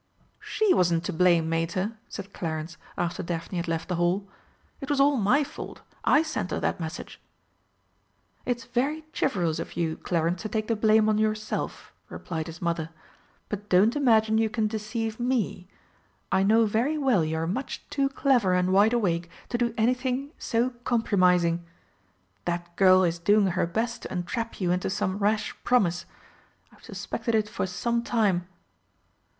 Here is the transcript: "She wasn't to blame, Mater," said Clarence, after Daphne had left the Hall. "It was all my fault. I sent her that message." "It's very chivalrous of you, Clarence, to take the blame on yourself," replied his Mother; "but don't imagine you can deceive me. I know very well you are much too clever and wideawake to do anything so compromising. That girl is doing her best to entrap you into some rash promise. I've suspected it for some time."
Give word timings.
"She 0.39 0.73
wasn't 0.73 1.03
to 1.03 1.13
blame, 1.13 1.47
Mater," 1.47 1.91
said 2.09 2.33
Clarence, 2.33 2.75
after 2.97 3.21
Daphne 3.21 3.59
had 3.59 3.67
left 3.67 3.87
the 3.87 3.97
Hall. 3.97 4.27
"It 4.79 4.89
was 4.89 4.99
all 4.99 5.15
my 5.15 5.43
fault. 5.43 5.81
I 6.03 6.23
sent 6.23 6.49
her 6.49 6.59
that 6.59 6.79
message." 6.79 7.21
"It's 8.43 8.63
very 8.63 9.05
chivalrous 9.13 9.59
of 9.59 9.77
you, 9.77 9.97
Clarence, 9.97 10.41
to 10.41 10.49
take 10.49 10.65
the 10.67 10.75
blame 10.75 11.07
on 11.07 11.19
yourself," 11.19 11.93
replied 12.09 12.47
his 12.47 12.63
Mother; 12.63 12.89
"but 13.47 13.69
don't 13.69 13.95
imagine 13.95 14.39
you 14.39 14.49
can 14.49 14.65
deceive 14.65 15.19
me. 15.19 15.67
I 16.31 16.41
know 16.41 16.65
very 16.65 16.97
well 16.97 17.23
you 17.23 17.37
are 17.37 17.45
much 17.45 17.87
too 17.91 18.09
clever 18.09 18.55
and 18.55 18.69
wideawake 18.69 19.29
to 19.49 19.57
do 19.59 19.71
anything 19.77 20.31
so 20.39 20.71
compromising. 20.83 21.63
That 22.45 22.75
girl 22.75 23.03
is 23.03 23.19
doing 23.19 23.45
her 23.45 23.67
best 23.67 24.01
to 24.01 24.11
entrap 24.11 24.59
you 24.59 24.71
into 24.71 24.89
some 24.89 25.19
rash 25.19 25.55
promise. 25.63 26.05
I've 26.73 26.83
suspected 26.83 27.35
it 27.35 27.47
for 27.47 27.67
some 27.67 28.01
time." 28.01 28.47